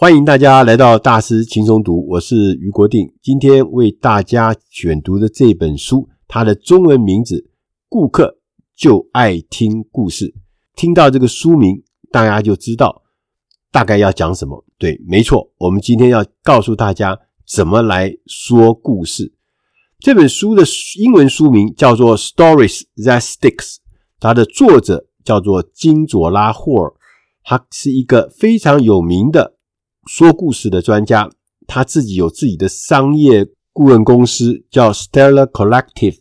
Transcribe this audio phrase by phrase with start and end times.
[0.00, 3.12] 欢迎大家来到大师轻松读，我是余国定。
[3.20, 7.34] 今天为大家选读的这本书，它的中文名字
[7.88, 8.38] 《顾客
[8.76, 10.26] 就爱听故事》。
[10.76, 11.82] 听到这个书名，
[12.12, 13.02] 大家就知道
[13.72, 14.64] 大概要讲什么。
[14.78, 19.34] 对，没错，我们今天要告诉大家怎么来说故事。
[19.98, 20.62] 这本书的
[21.00, 23.74] 英文书名叫做《Stories That Sticks》，
[24.20, 26.92] 它的作者叫做金佐拉·霍尔，
[27.42, 29.57] 他是一个非常有名的。
[30.08, 31.30] 说故事的专家，
[31.66, 36.16] 他自己有自己的商业顾问公司，叫 Stellar Collective。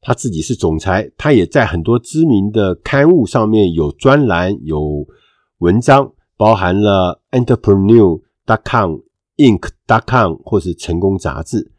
[0.00, 5.06] 他自己是总裁，他也在很多知名的刊物上面有专栏、有
[5.58, 8.96] 文章，包含了 Entrepreneur.com、
[9.36, 11.70] Inc.com 或是成功杂志。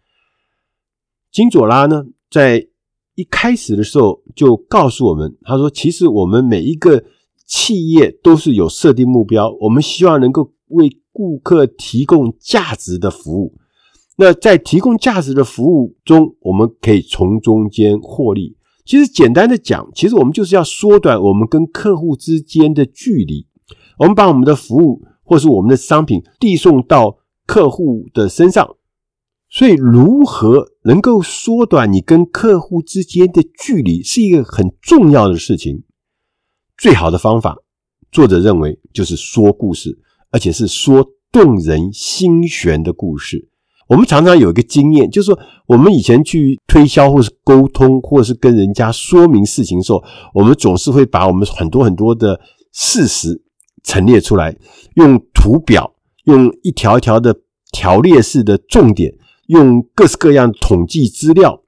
[1.29, 2.69] 金佐拉呢，在
[3.15, 7.03] 一开始的时候就告诉我们，他说：“其实我们每一个
[7.45, 10.89] 企业都是有设定目标，我们希望能够为。”
[11.19, 13.57] 顾客提供价值的服务，
[14.15, 18.55] 那在提供价值的服务中，我们可以从中间获利。
[18.85, 23.45] 其实简单的讲，其实我们就是要缩短我们跟客户之间的距离。
[23.97, 28.77] 我们把我们的服务或是我们的商品递送到客户的身上，
[29.49, 35.83] 所以如何能够缩短你跟客户之间的距离，是一个很重要的事情。
[36.77, 37.57] 最好的方法，
[38.09, 39.99] 作者认为就是说故事。
[40.31, 43.49] 而且是说动人心弦的故事。
[43.87, 50.03] 我们常常有一个经验，就是说，我们以前去推销，或是沟通，或是跟人家说明事情的时候，
[50.35, 52.39] 我们总是会把我们很多很多的
[52.71, 53.41] 事实
[53.83, 54.55] 陈列出来，
[54.93, 57.35] 用图表，用一条一条的
[57.71, 59.11] 条列式的重点，
[59.47, 61.63] 用各式各样统计资料，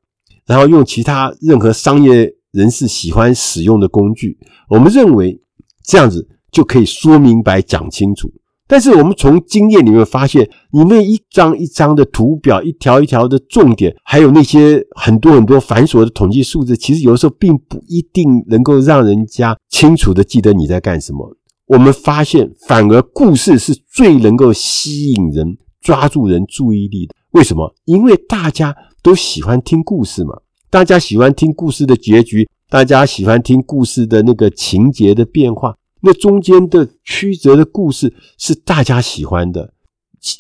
[0.45, 4.37] 然后用其他任何商业人士喜欢使用的工具。
[4.69, 5.41] 我们认为
[5.83, 8.31] 这样子就可以说明白、讲清楚。
[8.72, 21.35] 但是我们从经验里面发现，你那一张一张的图表，一条一条的重点，还有那些很多很多繁琐的统计数字，其实有的时候并不一定能够让人家清楚的记得你在干什么。
[21.66, 27.13] 我们发现，反而故事是最能够吸引人、抓住人注意力的。
[27.31, 27.75] 为什么？
[27.84, 30.34] 因为大家都喜欢听故事嘛，
[30.69, 35.75] 大家喜欢听故事的结局，大家喜欢听故事的那个情节的变化。
[36.01, 39.73] 那中间的曲折的故事是大家喜欢的，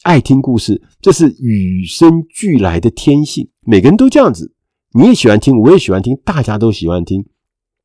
[0.03, 4.53] 爱听故事，这是与生俱来的天性，每个人都这样子。
[4.93, 7.25] 你也喜欢听，我也喜欢听，大家都喜欢听，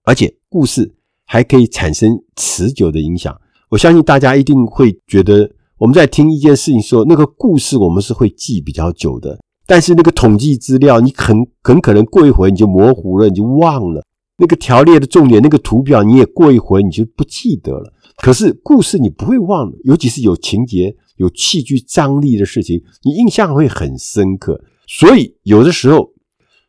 [0.05, 3.39] 而且故事还可以产生持久的影响。
[3.69, 14.03] 我相信大家一定会觉得，我们在听一件事情时候，那个故事我们是会记比较久的，但是那个统计资料，你很很可能过一会你就模糊了，你就忘了。
[14.39, 17.93] 那个条列的重点，那个图表你也过一回你就不记得了。
[18.17, 24.63] 可是故事你不会忘了，尤其是有情节、有戏剧张力的事情，你印象会很深刻。
[24.87, 26.13] 所以有的时候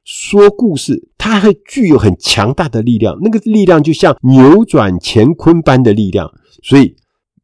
[0.03, 6.31] 说故事，它还具有很强大的力量，那个力量就像扭转乾坤般的力量。
[6.63, 6.95] 所以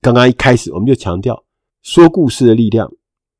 [0.01, 1.43] 刚刚一开始我们就强调
[1.81, 2.91] 说故事的力量、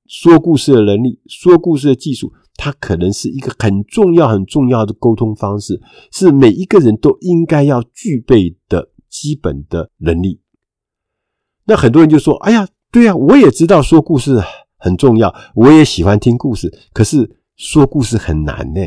[0.08, 2.34] 说故事的能力、说故事的技术。
[2.56, 5.81] 它可能是一个很重要、很重要的沟通方式，
[6.12, 10.40] 是每一个人都应该要具备的基本的能力。
[11.66, 14.40] 那很多人就说：“哎呀，对呀，我也知道说故事
[14.78, 18.81] 很重要，我也喜欢听故事，可是说故事很难呢。”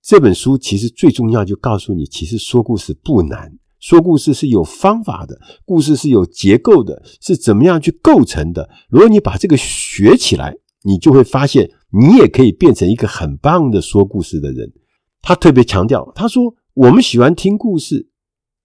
[0.00, 8.66] 这本书其实最重要，就告诉你，其实说故事不难，说故事是有方法的，故事是有结构的，是怎么样去构成的。
[8.88, 11.70] 如果你把这个学起来，你就会发现。
[11.96, 14.72] 你也可以变成一个很棒的说故事的人。
[15.20, 18.08] 他特别强调，他说：“我们喜欢听故事，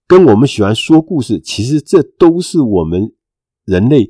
[0.08, 3.12] 跟我们喜欢说故事，其实这都是我们
[3.66, 4.08] 人类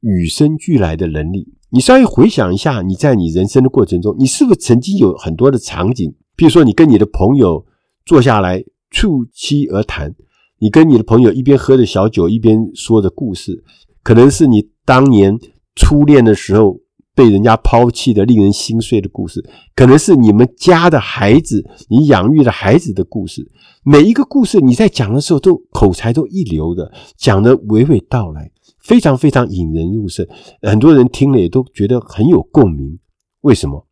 [0.00, 1.54] 与生俱来的能力。
[1.70, 6.10] 你稍微回想一下，你在你人生的过程中，你是不是曾经有很多的场景？
[6.36, 7.64] 譬如说，你跟你的朋友
[8.04, 10.14] 坐下来促膝而谈，
[10.60, 13.64] 你跟你的朋友一边喝着小酒，一边说着故事，
[14.04, 15.36] 可能是你当年
[15.74, 16.80] 初恋的时候。”
[17.12, 19.44] 被人家抛弃的令人心碎的故事，
[19.74, 23.50] 可能是你们家的孩子，你养育的孩子的故事。
[23.82, 30.26] 每一个故事你在讲的时候，都口才都一流的，讲得娓娓道来，非常非常引人入胜。
[30.62, 32.98] 很多人听了也都觉得很有共鸣。
[33.42, 33.86] 为什么？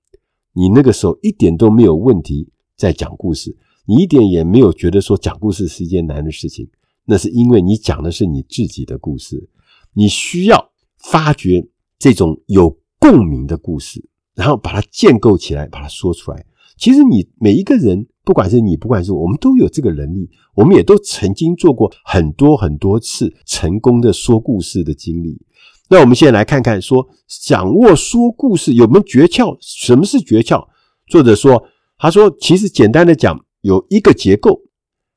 [0.54, 2.48] 你那个时候一点都没有问题
[2.78, 3.54] 在讲故事，
[3.88, 6.68] 你一点也没有觉得说讲故事是一件难的事情。
[7.06, 9.48] 那是因为你讲的是你自己的故事，
[9.94, 11.66] 你需要发掘
[11.98, 12.78] 这种有。
[13.00, 14.04] 共鸣的故事，
[14.34, 16.44] 然后把它建构起来，把它说出来。
[16.76, 20.28] 其实你每一个人，不管是你，不管是我，们都有这个能力。
[20.56, 25.40] 我们也都曾经做过很多很多次成功的说故事的经历。
[25.88, 27.08] 那我们现在来看看，说
[27.44, 29.56] 掌握说故事有没有诀窍？
[29.60, 30.66] 什么是诀窍？
[31.06, 31.62] 作者说，
[31.98, 34.62] 他说其实简单的讲，有一个结构，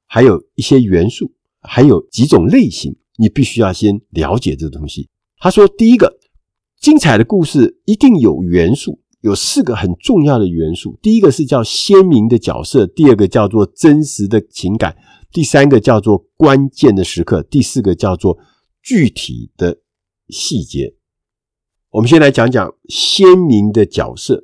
[0.08, 1.32] 还有一些元素，
[1.62, 5.08] 还有几种类型，你必须要先了解这东西。
[5.38, 6.20] 他说，第一个，
[6.82, 11.00] 精彩的故事一定有元素，有四个很重要的元素。
[11.02, 14.98] 第一个是叫鲜明的角色，第二个叫做真实的情感，
[15.32, 18.38] 第三个叫做关键的时刻，第四个叫做
[18.84, 19.80] 具体的
[20.28, 20.94] 细节，
[21.92, 24.44] 我们先来讲讲鲜明的角色。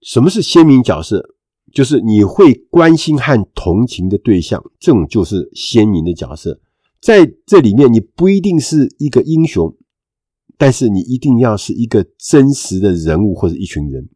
[0.00, 1.35] 什么是鲜明角色？
[1.76, 6.58] 就是你会关心和同情的对象，这种就是鲜明的角色。
[7.02, 9.76] 在这里面，你不一定是一个英雄，
[10.56, 14.08] 但是你一定要是一个真实的人物或者一群人。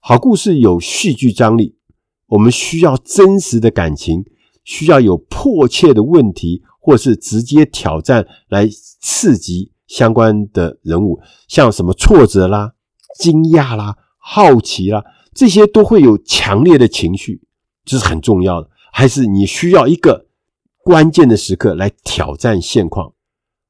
[0.00, 1.78] 好故事有戏剧张力，
[2.26, 4.26] 我们需要真实的感情，
[4.62, 6.62] 需要有迫切的问题。
[6.78, 8.68] 或是直接挑战来
[9.00, 11.18] 刺激相关的人物，
[11.48, 12.74] 像什么挫折啦、
[13.18, 15.02] 惊讶啦、好奇啦，
[15.36, 17.42] 这些都会有强烈的情绪，
[17.84, 18.70] 这是很重要的。
[18.90, 20.26] 还是你需要一个
[20.82, 23.12] 关键的时刻来挑战现况。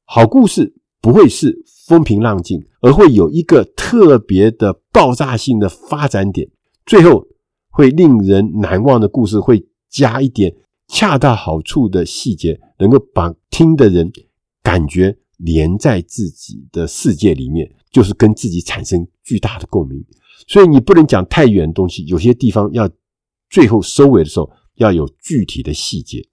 [0.04, 6.48] 好故事不会是风平浪静，而会有一个特别的爆炸性的发展点，
[6.86, 7.26] 最后
[7.70, 10.54] 会令人难忘的故事会加一点。
[10.86, 14.08] 恰到好处的细节，能够把听的人
[14.62, 20.04] 感觉连在自己的世界里面，就是跟自己产生巨大的共鸣。
[20.46, 22.88] 所以你不能讲太远的东西，有些地方要
[23.48, 26.28] 最后收尾的时候要有具体的细节。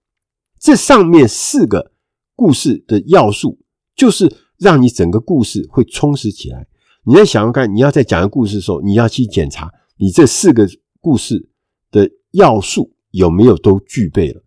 [0.60, 1.92] 这上面四个
[2.36, 3.60] 故事的要素，
[3.96, 6.68] 就是让你整个故事会充实起来。
[7.06, 10.68] 你在想想看，你要在讲一个故事的时候，你要去检查你这四个
[11.02, 11.50] 故事
[11.92, 14.42] 的要素有没有都具备了。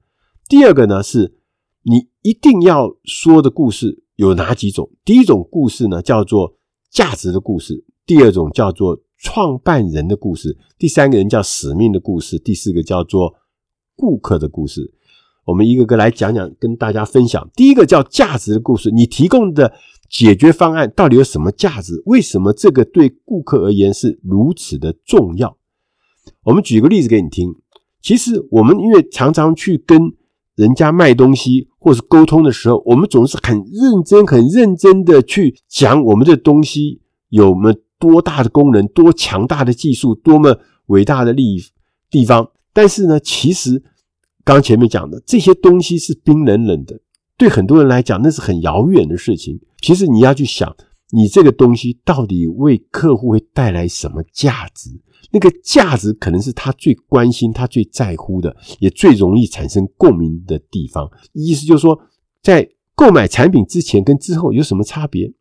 [0.49, 1.38] 第二个呢，是
[1.82, 4.91] 你一定要说的故事有哪几种？
[5.05, 6.56] 第一种故事呢，叫做
[6.91, 13.34] 价值的故事；第二种叫做创办人的故事；第三个人叫使命的故事；第四个叫做
[13.96, 14.94] 顾客的故事。
[15.46, 17.50] 我们一个个来讲讲，跟大家分享。
[17.56, 19.73] 第一个叫价值的故事，你提供的
[20.08, 22.00] 解决方案到底有什么价值？
[22.06, 25.56] 为什么这个对顾客而言是如此的重要？
[26.44, 27.52] 我们举个例子给你听。
[28.00, 30.12] 其实我们因为常常去跟
[30.55, 37.00] 人家卖东西或是沟通的时候，我们总是很认真、很认真的去讲我们的东西
[37.31, 41.63] 有么多大的功能、多强大的技术、多么伟大的利益
[42.11, 42.51] 地方。
[42.73, 43.83] 但是呢，其实
[44.45, 47.01] 刚前面讲的这些东西是冰冷冷的，
[47.37, 49.61] 对很多人来讲那是很遥远的事情。
[49.81, 50.77] 其实你要去想，
[51.11, 54.91] 你这个东西到底为客户会带来什么价值？
[55.33, 61.11] 那个价值可能是他最关心、他最在乎的，也最容易产生共鸣的地方。
[61.33, 61.99] 意思就是说，
[62.43, 65.33] 在购买产品之前跟之后有什么差别？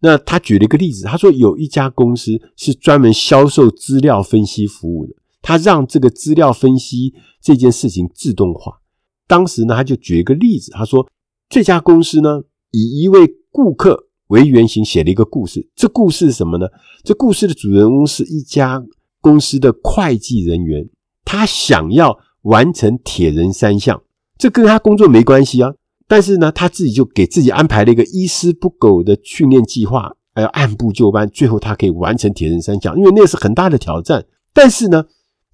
[0.00, 8.80] 那他举了一个例子，他说有一家公司是专门销售资料分析服务的，他让这个资料分析这件事情自动化。
[9.26, 11.08] 当时呢，他就举一个例子，他说
[11.48, 14.04] 这家公司呢，以一位顾客。
[14.28, 16.66] 为原型写了一个故事，这故事是什么呢？
[17.04, 18.82] 这故事的主人公是一家
[19.20, 20.90] 公司的会计人员，
[21.24, 24.02] 他想要完成铁人三项，
[24.36, 25.74] 这跟他工作没关系啊。
[26.08, 34.24] 但是呢，他自己就给自己安排了一个一丝不苟的训练计划，还要按部就班，最后他可以完成铁人三项，因为那是很大的挑战。
[34.52, 35.04] 但是呢，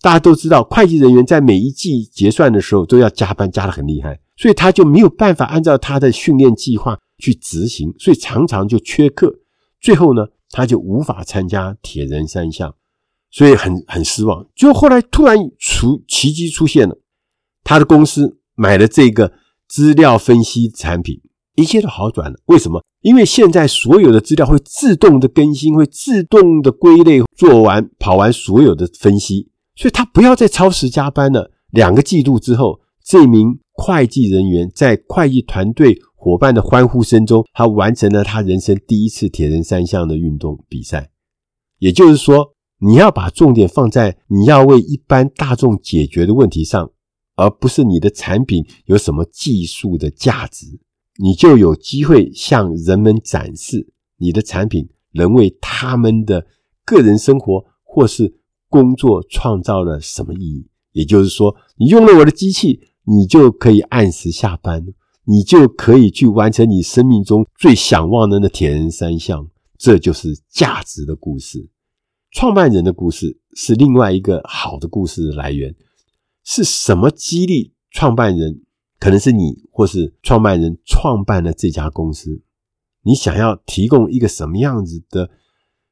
[0.00, 6.98] 大家都知道，会计人员在每一季结算的时候都要加班，加得很厉害，所以他就没有办法按照他的训练计划。
[7.18, 9.32] 去执行，所以常常就缺课，
[9.80, 12.74] 最后呢，他就无法参加铁人三项，
[13.30, 14.44] 所以很很失望。
[14.56, 16.98] 就后来突然出奇迹出现了，
[17.62, 19.32] 他的公司买了这个
[19.72, 21.18] 资料分析产品，
[21.56, 22.38] 一切都好转了。
[22.44, 22.84] 为什么？
[23.00, 31.50] 因为现在所有的资料会自动的更新，会自动的归类，做完跑完所有的分析，所以他不要再超时加班了。
[31.70, 35.98] 两个季度之后，这名会计人员在会计团队。
[36.14, 41.10] 伙伴的欢呼声中，他完成了他人生第一次铁人三项的运动比赛。
[41.78, 46.92] 也就是说，你要把重点放在你要为一般大众解决的问题上，
[47.34, 50.66] 而不是你的产品有什么技术的价值，
[51.18, 56.46] 你就有机会向人们展示你的产品能为他们的
[56.84, 60.68] 个人生活或是工作创造了什么意义。
[60.92, 64.86] 也就是说，你用了我的机器，你就可以按时下班。
[65.24, 69.48] 你就可以去完成你生命中最想望的那铁人三项，
[69.78, 71.70] 这就是价值的故事。
[72.32, 75.72] 创办人的故事是另外一个好的故事来源。
[76.44, 78.62] 是什么激励创办人？
[78.98, 82.42] 可能是你，或是创办人创办了这家公司。
[83.02, 85.28] 你想要提供一个什么样子的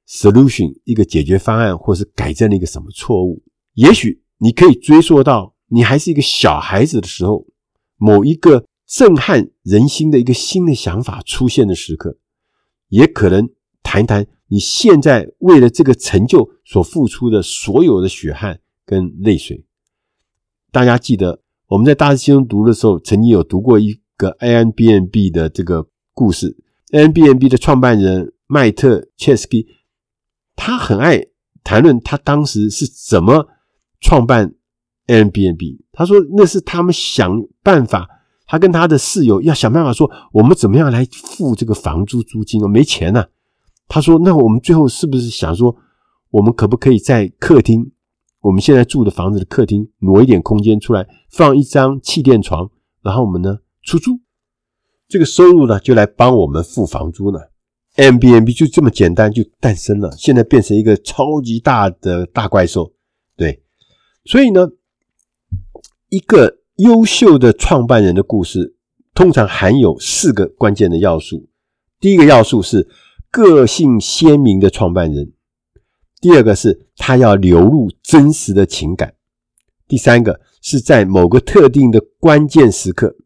[0.09, 3.43] solution，一个解决方案，或是改正了一个什么错误？
[3.75, 7.47] 也许你可以追溯到你还是一个小孩子的时候，
[7.97, 12.17] 某一个震撼人心的一个新的想法出现的时刻，
[12.89, 13.51] 也可能
[13.83, 19.65] 谈谈你现在为了这个成就所付出的所有的血汗跟泪水。
[20.73, 26.57] 大家记得我们在大师兄读的时候，曾经有读过一个 Airbnb 的这个故事。
[26.91, 29.67] Airbnb 的创办人麦特切斯基，
[30.57, 31.27] 他很爱
[31.63, 33.49] 谈论他当时是怎么
[34.01, 34.55] 创办
[35.07, 35.79] Airbnb。
[35.93, 38.09] 他说那是他们想办法，
[38.47, 42.69] 他跟他的室友要想办法说，我们怎么样来付这个房租租金啊？
[42.69, 43.27] 没钱呐。
[43.87, 45.77] 他说，那我们最后是不是想说，
[46.31, 47.91] 我们可不可以在客厅，
[48.41, 52.71] 我们现在住的房子的客厅挪一点空间出来，放一张气垫床，
[53.03, 54.21] 然后我们呢出租？
[55.09, 57.39] 这个收入呢，就来帮我们付房租呢。
[57.97, 62.93] MBNB 就这么简单就诞生了，现在变成一个超级大的大怪兽。
[63.37, 63.63] 对，
[64.25, 64.69] 所以呢，
[66.09, 68.77] 一个优秀的创办人的故事，
[69.13, 71.49] 通常含有四个关键的要素。
[71.99, 72.89] 第一个要素是
[73.31, 75.27] 个性鲜明的创办人；
[76.21, 79.09] 第二个是他要流露真实的情感；
[79.89, 83.17] 第三个是在某个特定的关键时刻。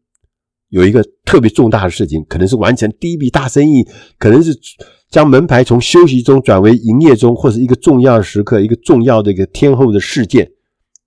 [0.69, 3.85] 有一个特别重大的事情，可能是完成第一笔大生意，
[4.17, 4.57] 可能是
[5.09, 10.51] 将门牌从休息中转为营业中，或是一个重要的时刻，一个重要的一个天后的事件，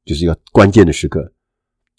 [0.04, 1.33] 就是一个关键的时刻。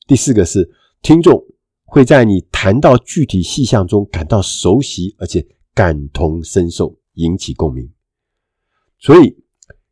[0.08, 0.68] 第四个是
[1.02, 1.44] 听众
[1.84, 7.92] 会在你谈到具体细项中感到熟悉，而且感同身受，引起共鸣。
[8.98, 9.36] 所以，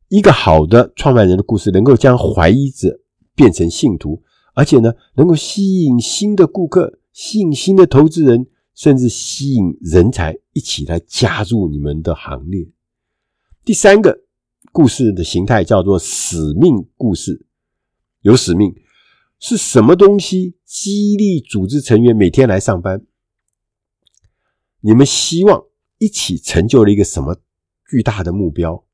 [0.10, 3.00] 一个好的创办人的故事，能够将怀疑者
[3.36, 4.24] 变成信徒，
[4.54, 7.00] 而且呢，能够吸引新的顾客。
[7.12, 8.46] 吸引新的投资人，
[8.76, 12.70] 甚至吸引人才一起来加入你们的行列。
[13.66, 14.20] 第三个
[14.72, 17.48] 故事的形态叫做使命故事，
[18.22, 18.76] 有使命
[19.40, 23.04] 是什么东西激励组织成员每天来上班？
[24.82, 25.66] 你们希望
[25.98, 27.42] 一起成就了一个什么
[27.90, 28.86] 巨大的目标？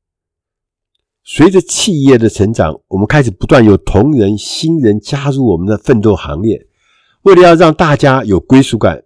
[1.26, 6.66] 随着企业的成长，我们开始不断有同仁、新人加入我们的奋斗行列。
[7.22, 9.02] 为了要让大家有归属感，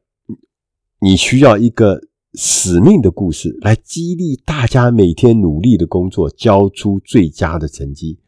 [1.00, 2.00] 你需要一个
[2.34, 8.18] 使命的故事来激励大家每天努力的工作，交出最佳的成绩。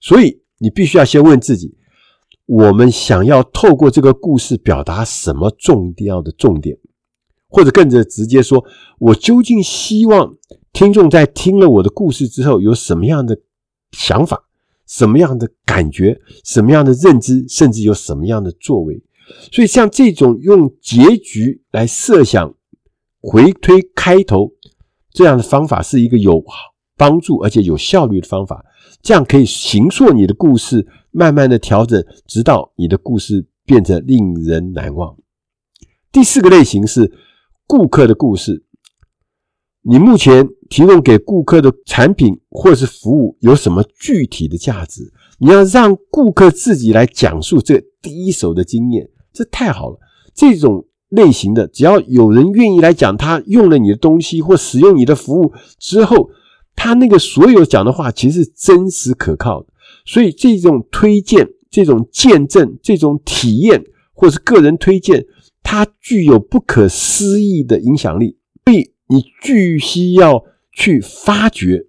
[0.00, 1.74] 所以你必须要先问自己：
[2.46, 6.78] 我们想要透过这个故事表达什么重要的重点？
[7.52, 8.64] 或者更直直接说，
[8.98, 10.34] 我究竟希望
[10.72, 13.38] 听众在听了我的故事之后有什么样的
[13.92, 14.42] 想法、
[14.86, 19.02] 什么样的感觉、什么样的认知，甚至有什么样的作为？
[19.52, 22.54] 所以，像这种用结局来设想、
[23.20, 24.52] 回推开头
[25.12, 26.42] 这样的方法，是一个有
[26.96, 28.64] 帮助而且有效率的方法。
[29.00, 35.16] 这样可以形塑你的故事，慢慢的调整，直到你的故事变得令人难忘。
[36.10, 37.10] 第四个类型是
[37.66, 38.64] 顾客的故事。
[39.84, 45.12] 你目前提供给顾客的产品或是服务有什么具体的价值？
[45.38, 49.08] 你要让顾客自己来讲述这第一手的经验。
[49.32, 49.98] 这太好了！
[50.34, 56.30] 这种类型的，只要有人愿意来讲，他用了你的东西或使用你的服务之后，
[56.76, 59.68] 他那个所有讲的话其实是真实可靠的。
[60.04, 65.24] 所以，这种推荐、这种见证、这种体验，或是个人推荐，
[65.72, 68.36] 它具有不可思议的影响力。
[68.66, 71.86] 所以，你必须要去发掘，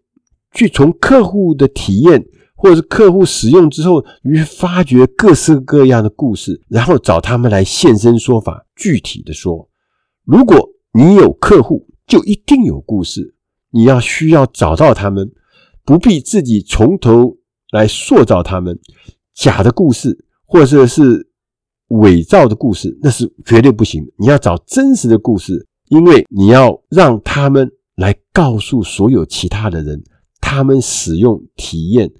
[0.54, 2.26] 去从客户的体验。
[2.56, 8.66] 或者是客户使用之后，你去发掘各式各样的故事，然后找他们来现身说法。
[8.74, 9.68] 具体的说，
[10.24, 13.36] 如果你有客户，就一定有故事。
[13.72, 15.30] 你要需要找到他们，
[15.84, 17.36] 不必自己从头
[17.74, 18.80] 来塑造他们。
[19.36, 21.28] 假的故事，或者是
[21.90, 24.04] 伪造的故事，那是绝对不行。
[24.18, 30.04] 你要找真实的故事，因为你要让他们来告诉所有其他的人，
[30.42, 32.12] 他们使用体验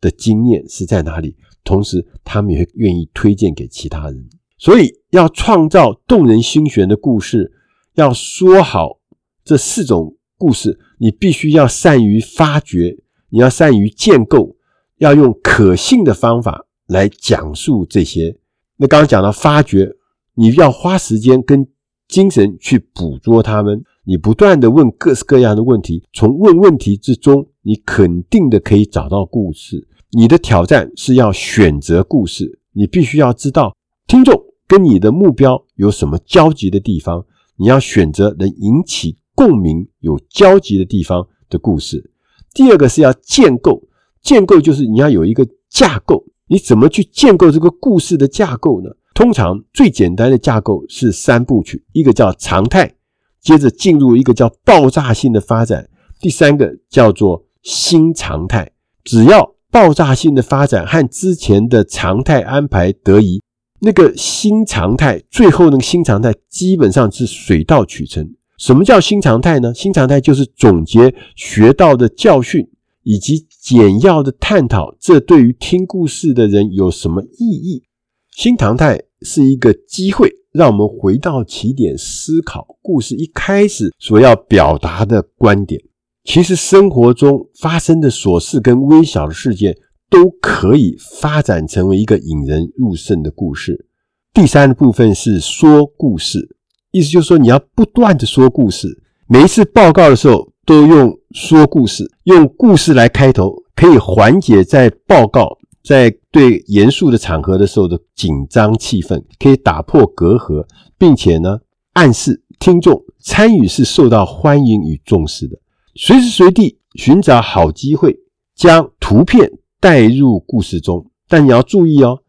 [0.00, 1.36] 的经验是在哪里？
[1.62, 4.28] 同时，他们也会愿意推荐给其他人。
[4.58, 7.52] 所以，要创造动人心弦的故事，
[7.94, 8.98] 要说好
[9.44, 12.96] 这四种故事，你必须要善于发掘，
[13.28, 14.56] 你要善于建构，
[14.98, 18.38] 要用可信的方法来讲述这些。
[18.82, 19.94] 那刚刚讲到发掘，
[20.32, 21.68] 你要花时间跟
[22.08, 29.86] 精神去捕捉他们，你不断地问各式各样的问题，从问问题之中，你肯定的可以找到故事。
[30.12, 42.10] 你的挑战是要选择故事，你必须要知道听众跟你的目标有什么交集的地方，你要选择能引起共鸣、有交集的地方的故事。
[42.54, 43.82] 第二个是要建构，
[44.22, 48.90] 建构就是你要有一个架构，你怎么去建构这个故事的架构呢？
[49.14, 52.92] 通常最简单的架构是三部曲，一个叫常态，
[53.40, 55.88] 接着进入一个叫爆炸性的发展，
[56.20, 58.68] 第三个叫做新常态。
[59.04, 63.40] 只要爆炸性的发展和之前的常态安排得宜，
[63.78, 68.28] 那个新常态最后那个新常态基本上是水到渠成。
[68.58, 69.72] 什么叫新常态呢？
[69.72, 72.68] 新常态就是总结学到的教训，
[73.04, 77.84] 以及简要的探讨，这对于听故事的人有什么意义？
[78.32, 85.80] 新常态是一个机会，让我们回到起点思考故事一开始所要表达的观点。
[86.24, 89.76] 其实生活中发生的琐事跟微小的事件，
[90.10, 93.86] 都可以发展成为一个引人入胜的故事。
[94.34, 96.56] 第三部分是说故事。
[96.90, 110.64] 意思就是说，你要不断的说故事，每一次报告的时候都用说故事，用故事来开头，可以缓解在报告在对严肃的场合的时候的紧张气氛，可以打破隔阂，
[110.96, 111.58] 并且呢，
[111.94, 115.58] 暗示听众参与是受到欢迎与重视的。
[115.96, 118.16] 随时随地寻找好机会，
[118.54, 119.50] 将图片
[119.80, 122.20] 带入故事中，但你要注意哦，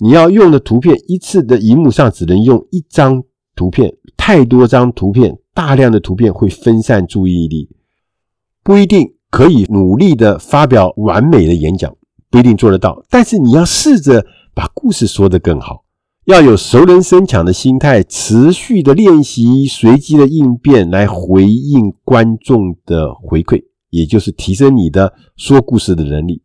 [0.00, 3.22] 你要用的图片一次的荧幕上只能用一张。
[3.54, 7.70] 图片太多张图片，大量的图片会分散注意力，
[8.66, 11.94] 不一定可以努力的发表完美的演讲，
[12.28, 13.00] 不一定做得到。
[13.08, 15.84] 但是你要试着把故事说得更好，
[16.24, 26.42] 要有熟能生巧的心态，持续的练习随机的应变来回应观众的回馈，也就是提升你的说故事的能力。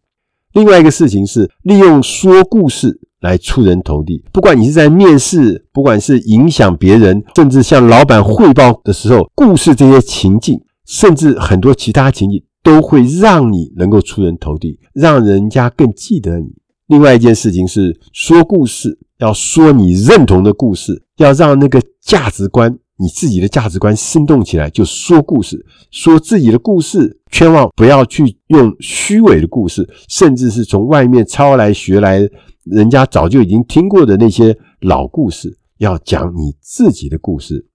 [0.53, 3.01] 另外一个事情是利用说故事。
[3.21, 10.59] 来出人头地，不管你是在面试，不管是影响别人，甚至向老板汇报的时候，故事这些情境，
[10.91, 16.53] 甚至很多其他情境，都会让你能够出人头地，让人家更记得你。
[16.87, 32.29] 另外一件事情是，说故事要说你认同的故事，要让那个价值观，你自己的价值观生动起来，就说故事，说自己的故事，千万不要去用虚伪的故事，甚至是从外面抄来学来。
[32.65, 37.65] 人家早就已经听过的那些老故事，要讲你自己的故事。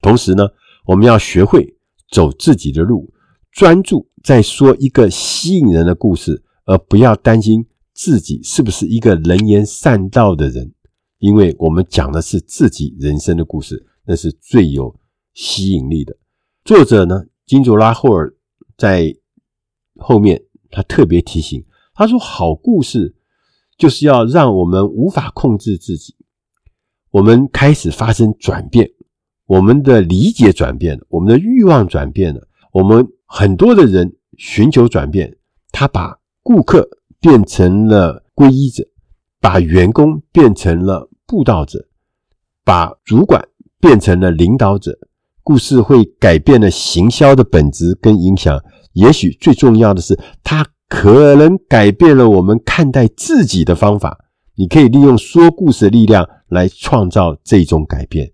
[0.00, 0.46] 同时呢，
[0.86, 1.74] 我们要学会
[2.10, 3.12] 走自己的路，
[3.52, 10.72] 专注在说一个吸引人的故事，而不要担心自己是不是一个能言善道的人。
[11.18, 14.94] 因为我们讲的是自己人生的故事，那是最有
[15.34, 16.16] 吸引力的。
[16.64, 18.34] 作者呢，金卓拉·霍尔
[18.76, 19.14] 在
[19.96, 23.14] 后面他特别提醒，他说：“好故事。”
[23.78, 26.16] 就是要让我们无法控制自己，
[27.12, 28.90] 我们开始发生转变，
[29.48, 35.36] 我们的理解转变了，我们的欲望转变了，我们很多的人寻求转变，
[35.72, 38.84] 他把顾客变成了皈依者，
[39.40, 41.88] 把员工变成了布道者，
[42.64, 43.42] 把主管
[43.80, 44.96] 变成了领导者，
[45.42, 50.64] 故事会改变了行销的本质跟影响，也许最重要的是它。
[50.90, 54.24] 可能改变了我们看待自己的方法。
[54.54, 58.32] 你可以利用说故事的力量来创造这种改变。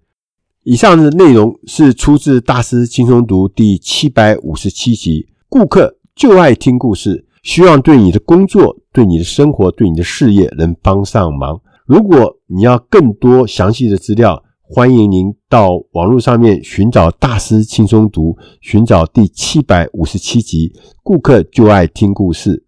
[0.64, 5.29] 以上的内容是出自《大师轻松读》第七百五十七集。
[5.46, 11.61] 顾客就爱听故事，希望对你的工作、对你的生活、对你的事业能帮上忙。
[11.85, 20.72] 如果你要更多详细的资料，欢迎您到网络上面寻找《大师轻松读》，寻找第七百五十七集。
[21.03, 22.64] 顾客就爱听故事。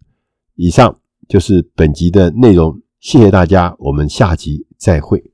[0.53, 5.31] 以上就是本集的内容，谢谢大家，我们下集再会。